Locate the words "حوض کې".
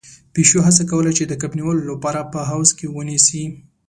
2.49-2.87